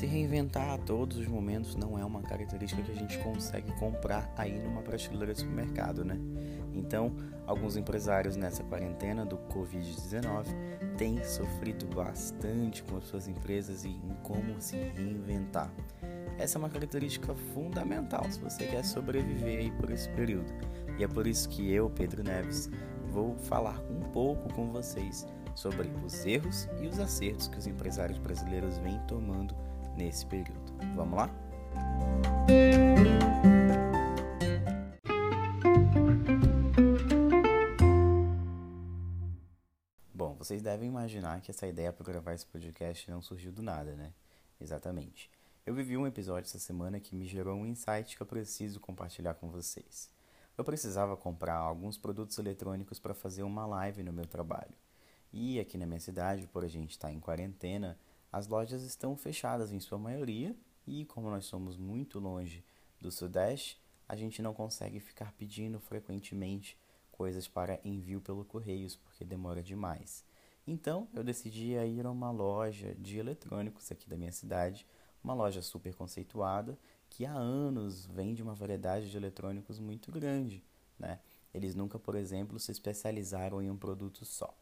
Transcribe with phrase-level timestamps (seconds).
[0.00, 4.32] Se reinventar a todos os momentos não é uma característica que a gente consegue comprar
[4.34, 6.18] aí numa prateleira de supermercado, né?
[6.72, 7.14] Então,
[7.46, 10.46] alguns empresários nessa quarentena do Covid-19
[10.96, 15.70] têm sofrido bastante com as suas empresas e em como se reinventar.
[16.38, 20.50] Essa é uma característica fundamental se você quer sobreviver aí por esse período.
[20.98, 22.70] E é por isso que eu, Pedro Neves,
[23.10, 28.16] vou falar um pouco com vocês sobre os erros e os acertos que os empresários
[28.16, 29.54] brasileiros vêm tomando
[29.96, 30.72] nesse período.
[30.94, 31.30] Vamos lá?
[40.14, 43.94] Bom, vocês devem imaginar que essa ideia para gravar esse podcast não surgiu do nada,
[43.94, 44.12] né?
[44.60, 45.30] Exatamente.
[45.64, 49.34] Eu vivi um episódio essa semana que me gerou um insight que eu preciso compartilhar
[49.34, 50.10] com vocês.
[50.56, 54.74] Eu precisava comprar alguns produtos eletrônicos para fazer uma live no meu trabalho.
[55.32, 57.98] E aqui na minha cidade, por a gente estar tá em quarentena,
[58.32, 60.54] as lojas estão fechadas em sua maioria
[60.86, 62.64] e, como nós somos muito longe
[63.00, 66.78] do Sudeste, a gente não consegue ficar pedindo frequentemente
[67.10, 70.24] coisas para envio pelo Correios, porque demora demais.
[70.66, 74.86] Então, eu decidi ir a uma loja de eletrônicos aqui da minha cidade,
[75.22, 80.64] uma loja super conceituada, que há anos vende uma variedade de eletrônicos muito grande.
[80.98, 81.18] Né?
[81.52, 84.56] Eles nunca, por exemplo, se especializaram em um produto só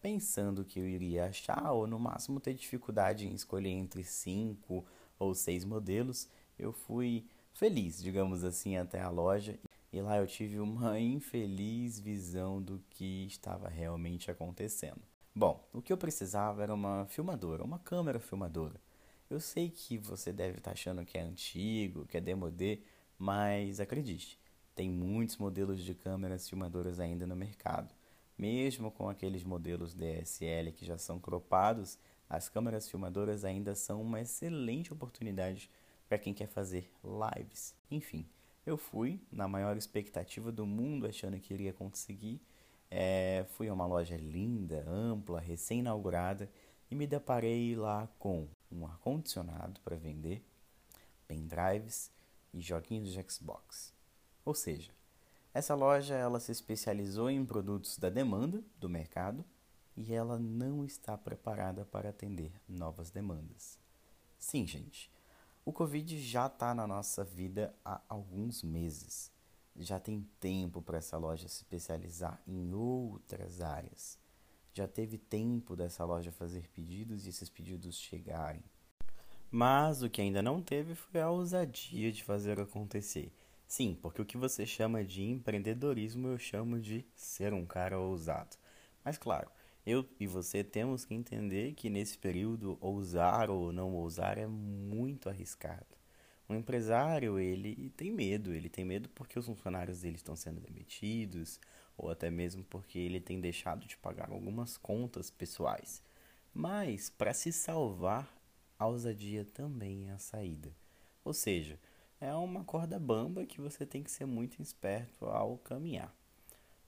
[0.00, 4.84] pensando que eu iria achar ou no máximo ter dificuldade em escolher entre cinco
[5.18, 9.58] ou seis modelos, eu fui feliz, digamos assim, até a loja
[9.92, 15.00] e lá eu tive uma infeliz visão do que estava realmente acontecendo.
[15.34, 18.80] Bom, o que eu precisava era uma filmadora, uma câmera filmadora.
[19.28, 22.80] Eu sei que você deve estar achando que é antigo, que é demodê,
[23.18, 24.38] mas acredite,
[24.74, 27.92] tem muitos modelos de câmeras filmadoras ainda no mercado.
[28.38, 31.98] Mesmo com aqueles modelos DSL que já são cropados,
[32.28, 35.70] as câmeras filmadoras ainda são uma excelente oportunidade
[36.08, 37.74] para quem quer fazer lives.
[37.90, 38.28] Enfim,
[38.64, 42.40] eu fui na maior expectativa do mundo, achando que iria conseguir.
[42.90, 46.50] É, fui a uma loja linda, ampla, recém-inaugurada
[46.90, 50.44] e me deparei lá com um ar-condicionado para vender,
[51.26, 52.10] pendrives
[52.52, 53.92] e joguinhos de Xbox.
[54.44, 54.90] Ou seja,
[55.56, 59.42] essa loja ela se especializou em produtos da demanda do mercado
[59.96, 63.78] e ela não está preparada para atender novas demandas.
[64.38, 65.10] Sim, gente,
[65.64, 69.32] o Covid já está na nossa vida há alguns meses.
[69.74, 74.18] Já tem tempo para essa loja se especializar em outras áreas.
[74.74, 78.62] Já teve tempo dessa loja fazer pedidos e esses pedidos chegarem.
[79.50, 83.32] Mas o que ainda não teve foi a ousadia de fazer acontecer
[83.66, 88.56] Sim, porque o que você chama de empreendedorismo eu chamo de ser um cara ousado.
[89.04, 89.50] Mas claro,
[89.84, 95.28] eu e você temos que entender que nesse período ousar ou não ousar é muito
[95.28, 95.86] arriscado.
[96.48, 101.60] Um empresário, ele tem medo, ele tem medo porque os funcionários dele estão sendo demitidos,
[101.98, 106.02] ou até mesmo porque ele tem deixado de pagar algumas contas pessoais.
[106.54, 108.28] Mas para se salvar,
[108.78, 110.72] a ousadia também é a saída.
[111.24, 111.78] Ou seja,
[112.20, 116.14] é uma corda bamba que você tem que ser muito esperto ao caminhar.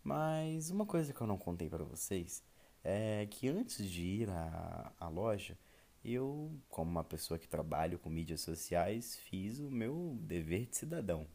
[0.02, 2.42] Mas uma coisa que eu não contei para vocês
[2.82, 5.58] é que antes de ir à, à loja,
[6.04, 11.26] eu, como uma pessoa que trabalha com mídias sociais, fiz o meu dever de cidadão.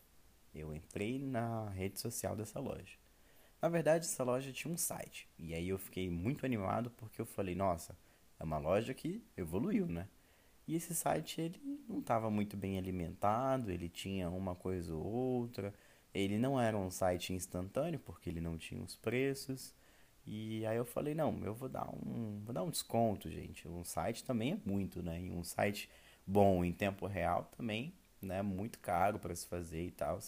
[0.54, 2.98] Eu entrei na rede social dessa loja.
[3.62, 5.30] Na verdade, essa loja tinha um site.
[5.38, 7.98] E aí eu fiquei muito animado porque eu falei, nossa,
[8.40, 10.08] é uma loja que evoluiu, né?
[10.68, 15.74] E esse site ele não estava muito bem alimentado, ele tinha uma coisa ou outra.
[16.13, 19.74] Ele não era um site instantâneo porque ele não tinha os preços.
[20.25, 23.68] E aí eu falei, não, eu vou dar um, vou dar um desconto, gente.
[23.68, 25.22] Um site também é muito, né?
[25.22, 25.90] E um site
[26.25, 30.19] bom em tempo real também, né, muito caro para se fazer e tal.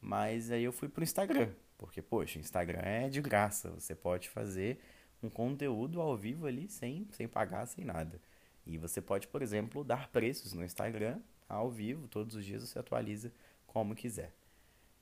[0.00, 4.80] Mas aí eu fui pro Instagram, porque poxa, Instagram é de graça, você pode fazer
[5.22, 8.20] um conteúdo ao vivo ali sem sem pagar, sem nada.
[8.66, 12.78] E você pode, por exemplo, dar preços no Instagram ao vivo, todos os dias você
[12.78, 13.32] atualiza
[13.66, 14.32] como quiser.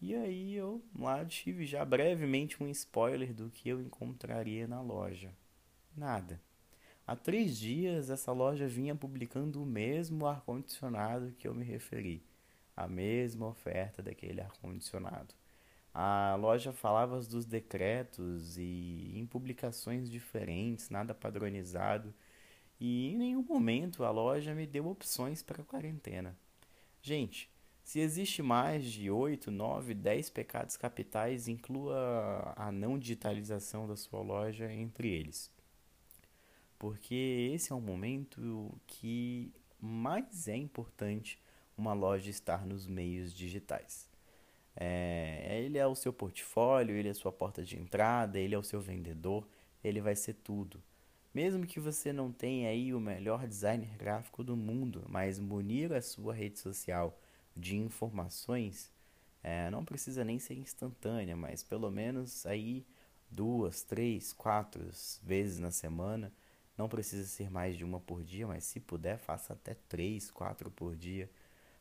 [0.00, 5.30] E aí eu lá tive já brevemente um spoiler do que eu encontraria na loja.
[5.94, 6.40] Nada.
[7.06, 12.22] Há três dias essa loja vinha publicando o mesmo ar-condicionado que eu me referi,
[12.76, 15.34] a mesma oferta daquele ar-condicionado.
[15.92, 22.14] A loja falava dos decretos e em publicações diferentes, nada padronizado
[22.80, 26.36] e em nenhum momento a loja me deu opções para quarentena.
[27.02, 27.50] Gente,
[27.82, 34.22] se existe mais de 8, 9, 10 pecados capitais, inclua a não digitalização da sua
[34.22, 35.50] loja entre eles.
[36.78, 41.38] Porque esse é um momento que mais é importante
[41.76, 44.08] uma loja estar nos meios digitais.
[44.76, 48.58] É, ele é o seu portfólio, ele é a sua porta de entrada, ele é
[48.58, 49.46] o seu vendedor,
[49.82, 50.82] ele vai ser tudo.
[51.32, 56.02] Mesmo que você não tenha aí o melhor designer gráfico do mundo, mas munir a
[56.02, 57.16] sua rede social
[57.56, 58.90] de informações,
[59.42, 62.84] é, não precisa nem ser instantânea, mas pelo menos aí
[63.30, 64.82] duas, três, quatro
[65.22, 66.32] vezes na semana.
[66.76, 70.70] Não precisa ser mais de uma por dia, mas se puder, faça até três, quatro
[70.70, 71.30] por dia.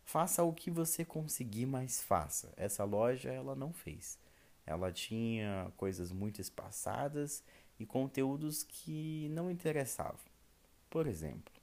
[0.04, 2.52] Faça o que você conseguir, mas faça.
[2.58, 4.20] Essa loja ela não fez.
[4.66, 7.44] Ela tinha coisas muito espaçadas
[7.80, 10.20] e conteúdos que não interessavam.
[10.90, 11.54] Por exemplo,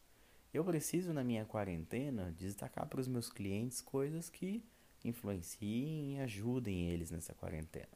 [0.53, 4.65] eu preciso na minha quarentena destacar para os meus clientes coisas que
[5.05, 7.89] influenciem e ajudem eles nessa quarentena.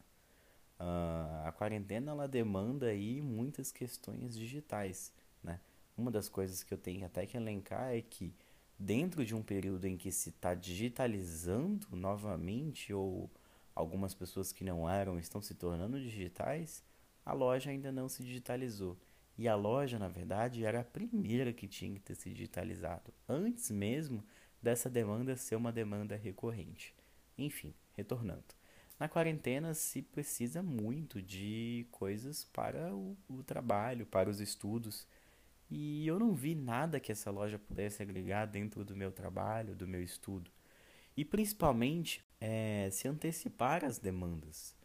[0.78, 5.12] Uh, a quarentena ela demanda aí muitas questões digitais,
[5.42, 5.60] né?
[5.96, 8.34] Uma das coisas que eu tenho até que elencar é que
[8.78, 13.30] dentro de um período em que se está digitalizando novamente ou
[13.74, 16.82] algumas pessoas que não eram estão se tornando digitais,
[17.24, 18.98] a loja ainda não se digitalizou.
[19.36, 23.70] E a loja, na verdade, era a primeira que tinha que ter se digitalizado, antes
[23.70, 24.22] mesmo
[24.62, 26.94] dessa demanda ser uma demanda recorrente.
[27.38, 28.44] Enfim, retornando.
[28.98, 35.06] Na quarentena se precisa muito de coisas para o, o, trabalho, para os estudos.
[35.70, 39.88] E eu não vi nada que essa loja pudesse agregar dentro do meu trabalho, do
[39.88, 40.50] meu estudo.
[41.16, 44.76] E principalmente é, se antecipar às demandas.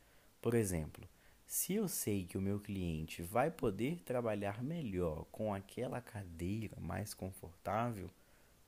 [0.42, 1.06] Por exemplo,
[1.46, 7.14] se eu sei que o meu cliente vai poder trabalhar melhor com aquela cadeira mais
[7.14, 8.10] confortável,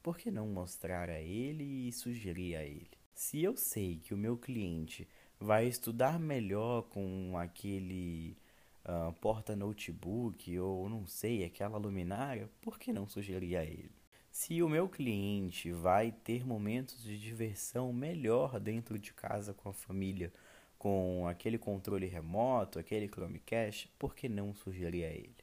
[0.01, 2.97] por que não mostrar a ele e sugerir a ele?
[3.13, 5.07] Se eu sei que o meu cliente
[5.39, 8.37] vai estudar melhor com aquele
[8.85, 13.91] uh, porta-notebook ou não sei, aquela luminária, por que não sugerir a ele?
[14.31, 19.73] Se o meu cliente vai ter momentos de diversão melhor dentro de casa com a
[19.73, 20.31] família,
[20.87, 25.35] com aquele controle remoto, aquele Chromecast, por que não a ele?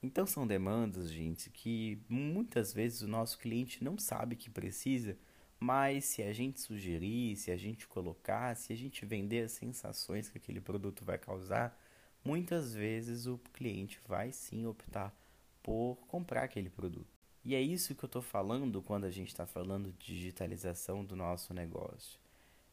[0.00, 5.18] Então são demandas, gente, que muitas vezes o nosso cliente não sabe que precisa,
[5.58, 10.28] mas se a gente sugerir, se a gente colocar, se a gente vender as sensações
[10.28, 11.76] que aquele produto vai causar,
[12.24, 15.12] muitas vezes o cliente vai sim optar
[15.60, 17.18] por comprar aquele produto.
[17.44, 21.16] E é isso que eu estou falando quando a gente está falando de digitalização do
[21.16, 22.23] nosso negócio.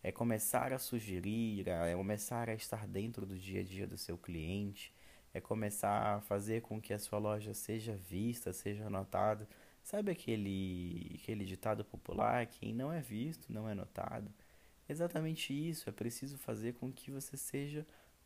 [0.03, 4.18] É começar a sugerir, é começar a estar dentro do dia a dia do seu
[4.18, 4.94] cliente,
[5.33, 9.48] é começar a fazer com que a sua loja seja vista, seja notada
[9.83, 14.31] Sabe aquele, aquele ditado popular: quem não é visto não é notado?
[14.88, 17.86] Exatamente isso, é preciso fazer com que você seja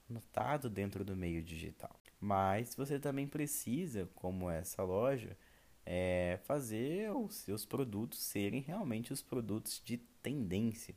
[0.10, 2.00] notado dentro do meio digital.
[2.20, 5.38] Mas você também precisa, como essa loja,
[5.86, 10.96] é fazer os seus produtos serem realmente os produtos de tendência.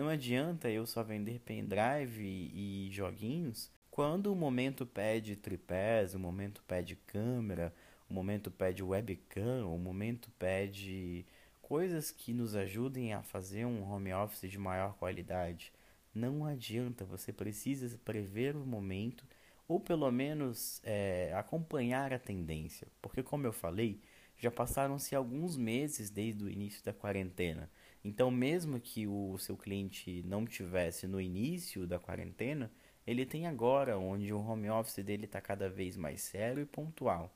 [0.00, 6.62] Não adianta eu só vender pendrive e joguinhos quando o momento pede tripés, o momento
[6.66, 7.70] pede câmera,
[8.08, 11.26] o momento pede webcam, o momento pede
[11.60, 15.70] coisas que nos ajudem a fazer um home office de maior qualidade.
[16.14, 19.26] Não adianta, você precisa prever o momento
[19.68, 24.00] ou pelo menos é, acompanhar a tendência, porque como eu falei,
[24.38, 27.70] já passaram-se alguns meses desde o início da quarentena.
[28.02, 32.70] Então, mesmo que o seu cliente não tivesse no início da quarentena,
[33.06, 37.34] ele tem agora, onde o home office dele está cada vez mais sério e pontual.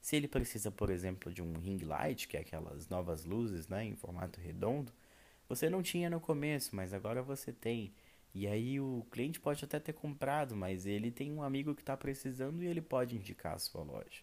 [0.00, 3.84] Se ele precisa, por exemplo, de um ring light, que é aquelas novas luzes né,
[3.84, 4.92] em formato redondo,
[5.48, 7.92] você não tinha no começo, mas agora você tem.
[8.32, 11.96] E aí o cliente pode até ter comprado, mas ele tem um amigo que está
[11.96, 14.22] precisando e ele pode indicar a sua loja.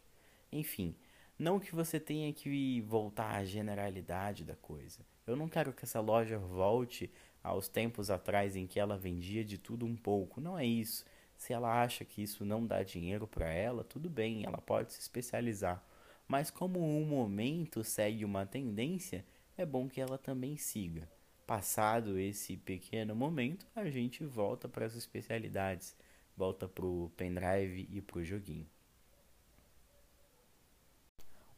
[0.51, 0.95] Enfim,
[1.37, 5.05] não que você tenha que voltar à generalidade da coisa.
[5.25, 7.09] Eu não quero que essa loja volte
[7.43, 10.41] aos tempos atrás em que ela vendia de tudo um pouco.
[10.41, 11.05] Não é isso.
[11.37, 14.99] Se ela acha que isso não dá dinheiro para ela, tudo bem, ela pode se
[14.99, 15.83] especializar.
[16.27, 19.25] Mas como um momento segue uma tendência,
[19.57, 21.09] é bom que ela também siga.
[21.45, 25.95] Passado esse pequeno momento, a gente volta para as especialidades,
[26.35, 28.72] volta para o pendrive e para o joguinho.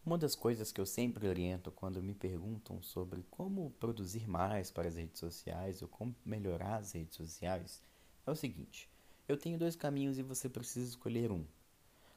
[0.06, 4.88] Uma das coisas que eu sempre oriento quando me perguntam sobre como produzir mais para
[4.88, 7.82] as redes sociais ou como melhorar as redes sociais
[8.24, 8.88] é o seguinte:
[9.28, 11.44] eu tenho dois caminhos e você precisa escolher um.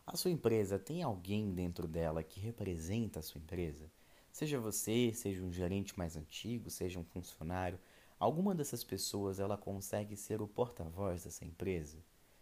[0.07, 3.90] A sua empresa tem alguém dentro dela que representa a sua empresa?
[4.30, 7.80] Seja você, seja um gerente mais antigo, seja um funcionário,
[8.18, 11.97] alguma dessas pessoas ela consegue ser o porta-voz dessa empresa?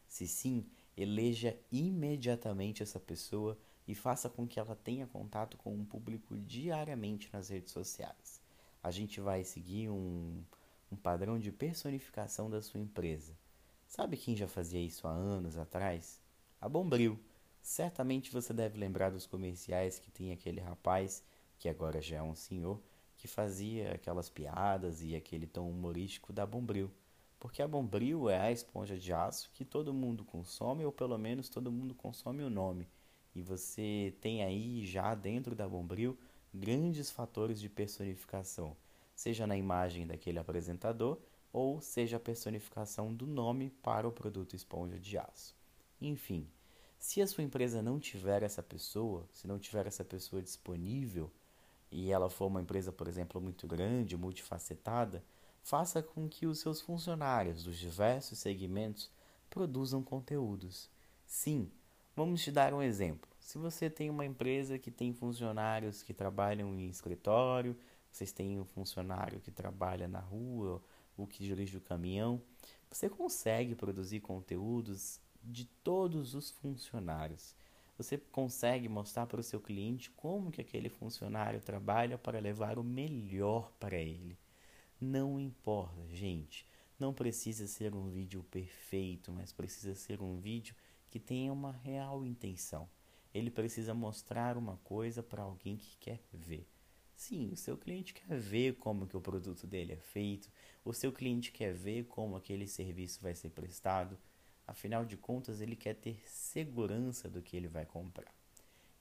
[0.09, 5.85] Se sim, eleja imediatamente essa pessoa e faça com que ela tenha contato com um
[5.85, 8.40] público diariamente nas redes sociais.
[8.83, 10.43] A gente vai seguir um,
[10.90, 13.37] um padrão de personificação da sua empresa.
[13.87, 16.21] Sabe quem já fazia isso há anos atrás?
[16.61, 17.19] A Bombril.
[17.62, 21.23] Certamente você deve lembrar dos comerciais que tem aquele rapaz,
[21.59, 22.81] que agora já é um senhor,
[23.16, 26.90] que fazia aquelas piadas e aquele tom humorístico da Bombril.
[27.38, 31.49] Porque a Bombril é a esponja de aço que todo mundo consome, ou pelo menos
[31.49, 32.88] todo mundo consome o nome.
[33.37, 36.16] E você tem aí já dentro da Bombril
[36.55, 38.75] grandes fatores de personificação,
[39.14, 41.19] seja na imagem daquele apresentador
[41.52, 45.55] ou seja a personificação do nome para o produto esponja de aço.
[46.00, 46.49] Enfim,
[46.99, 51.31] se a sua empresa não tiver essa pessoa, se não tiver essa pessoa disponível
[51.90, 55.23] e ela for uma empresa, por exemplo, muito grande, multifacetada,
[55.62, 59.11] faça com que os seus funcionários dos diversos segmentos
[59.50, 60.88] produzam conteúdos.
[61.26, 61.71] Sim,
[62.16, 63.28] vamos te dar um exemplo.
[63.38, 67.76] Se você tem uma empresa que tem funcionários que trabalham em escritório,
[68.11, 70.82] vocês têm um funcionário que trabalha na rua,
[71.16, 72.40] o que dirige o caminhão,
[72.90, 77.54] você consegue produzir conteúdos de todos os funcionários.
[77.99, 82.85] Você consegue mostrar para o seu cliente como que aquele funcionário trabalha para levar o
[82.85, 84.38] melhor para ele.
[85.00, 86.66] Não importa, gente.
[86.99, 90.75] Não precisa ser um vídeo perfeito, mas precisa ser um vídeo
[91.11, 92.89] que tenha uma real intenção.
[93.33, 96.67] Ele precisa mostrar uma coisa para alguém que quer ver.
[97.15, 100.51] Sim, o seu cliente quer ver como que o produto dele é feito,
[100.85, 104.19] o seu cliente quer ver como aquele serviço vai ser prestado.
[104.67, 108.35] Afinal de contas, ele quer ter segurança do que ele vai comprar.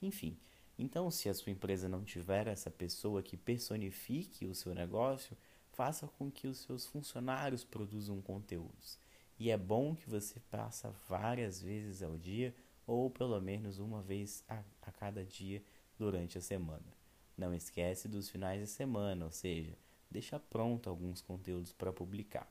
[0.00, 0.38] Enfim,
[0.78, 5.36] então se a sua empresa não tiver essa pessoa que personifique o seu negócio,
[5.72, 8.98] faça com que os seus funcionários produzam conteúdos.
[9.38, 12.54] E é bom que você faça várias vezes ao dia
[12.86, 15.62] ou pelo menos uma vez a, a cada dia
[15.98, 16.94] durante a semana.
[17.36, 19.76] Não esquece dos finais de semana, ou seja,
[20.10, 22.50] deixa pronto alguns conteúdos para publicar.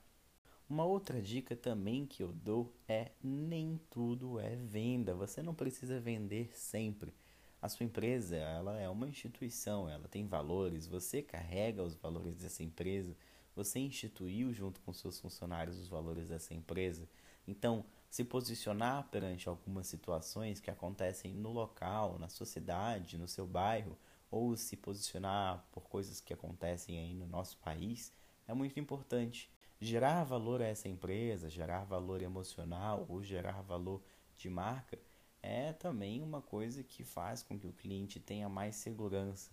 [0.70, 5.14] Uma outra dica também que eu dou é nem tudo é venda.
[5.16, 7.14] Você não precisa vender sempre.
[7.62, 12.64] A sua empresa, ela é uma instituição, ela tem valores, você carrega os valores dessa
[12.64, 13.16] empresa,
[13.56, 17.08] você instituiu junto com seus funcionários os valores dessa empresa.
[17.48, 23.48] Então, se posicionar perante algumas situações que acontecem no local, na sua cidade, no seu
[23.48, 23.98] bairro,
[24.30, 28.12] ou se posicionar por coisas que acontecem aí no nosso país,
[28.48, 29.50] é muito importante.
[29.80, 34.02] Gerar valor a essa empresa, gerar valor emocional ou gerar valor
[34.38, 34.98] de marca
[35.42, 39.52] é também uma coisa que faz com que o cliente tenha mais segurança.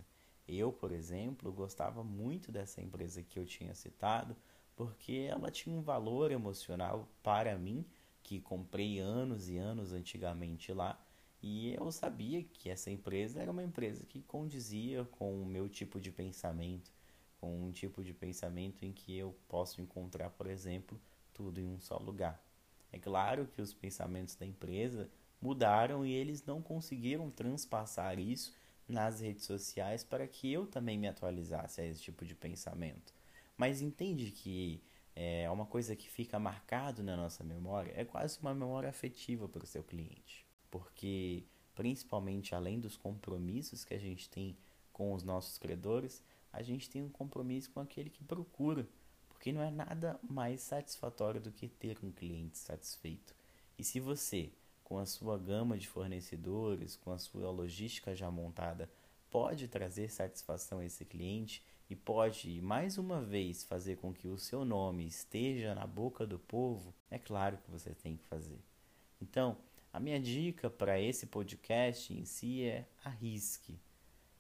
[0.55, 4.37] Eu, por exemplo, gostava muito dessa empresa que eu tinha citado,
[4.77, 7.87] porque ela tinha um valor emocional para mim,
[8.23, 11.01] que comprei anos e anos antigamente lá,
[11.43, 16.01] e eu sabia que essa empresa era uma empresa que condizia com o meu tipo
[16.01, 16.93] de pensamento,
[17.41, 21.01] com um tipo de pensamento em que eu posso encontrar, por exemplo,
[21.35, 22.41] tudo em um só lugar.
[22.93, 28.55] É claro que os pensamentos da empresa mudaram e eles não conseguiram transpassar isso
[28.89, 33.15] nas redes sociais para que eu também me atualizasse a esse tipo de pensamento.
[33.57, 34.83] Mas entende que
[35.15, 39.65] é uma coisa que fica marcado na nossa memória, é quase uma memória afetiva para
[39.65, 40.47] o seu cliente.
[40.71, 44.57] Porque, principalmente além dos compromissos que a gente tem
[44.93, 46.23] com os nossos credores,
[46.53, 48.89] a gente tem um compromisso com aquele que procura.
[49.29, 53.35] Porque não é nada mais satisfatório do que ter um cliente satisfeito.
[53.79, 54.53] E se você
[54.93, 58.91] com a sua gama de fornecedores, com a sua logística já montada,
[59.31, 64.37] pode trazer satisfação a esse cliente e pode, mais uma vez, fazer com que o
[64.37, 68.59] seu nome esteja na boca do povo, é claro que você tem que fazer.
[69.19, 69.57] Então,
[69.91, 73.81] a minha dica para esse podcast em si é arrisque.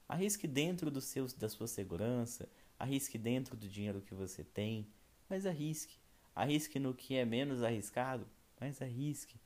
[0.06, 2.46] Arrisque dentro do seu, da sua segurança,
[2.78, 4.86] arrisque dentro do dinheiro que você tem,
[5.30, 5.96] mas arrisque.
[6.34, 8.26] Arrisque no que é menos arriscado,
[8.60, 9.40] mas arrisque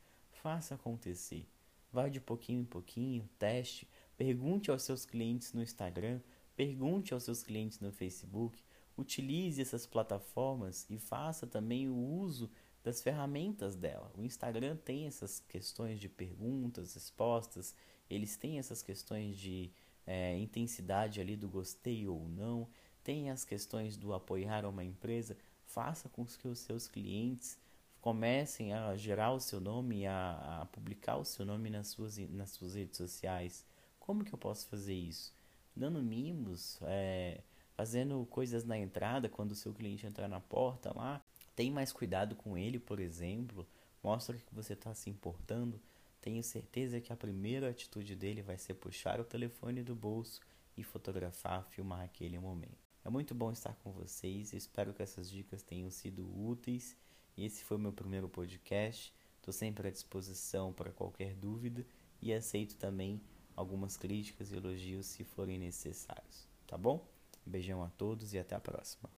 [0.47, 1.45] faça acontecer.
[1.91, 6.21] Vá de pouquinho em pouquinho, teste, pergunte aos seus clientes no Instagram,
[6.55, 8.63] pergunte aos seus clientes no Facebook,
[8.97, 12.49] utilize essas plataformas e faça também o uso
[12.85, 14.13] das ferramentas dela.
[14.17, 17.75] O Instagram tem essas questões de perguntas, respostas,
[18.09, 19.73] eles têm essas questões de
[20.07, 22.69] é, intensidade ali do gostei ou não,
[23.03, 25.37] tem as questões do apoiar uma empresa.
[25.65, 27.59] Faça com que os seus clientes
[28.01, 32.51] comecem a gerar o seu nome, a, a, publicar o seu nome nas suas, nas
[32.51, 33.65] suas redes sociais.
[33.99, 35.35] Como que eu posso fazer isso?
[35.75, 37.41] Dando mimos, é,
[37.75, 41.23] fazendo coisas na entrada, quando o seu cliente entrar na porta lá.
[41.55, 43.67] Tem mais cuidado com ele, por exemplo.
[44.03, 45.81] Mostra que você está se importando.
[46.21, 50.41] tenho certeza que a primeira atitude dele vai ser puxar o telefone do bolso
[50.77, 52.87] e fotografar, filmar aquele momento.
[53.05, 56.97] É muito bom estar com vocês, espero que essas dicas tenham sido úteis.
[57.37, 59.13] Esse foi meu primeiro podcast.
[59.37, 61.87] Estou sempre à disposição para qualquer dúvida
[62.21, 63.21] e aceito também
[63.55, 67.07] algumas críticas e elogios se forem necessários, tá bom?
[67.47, 69.09] beijão a todos e até a próxima.